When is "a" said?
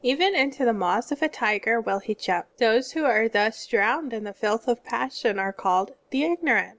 1.21-1.27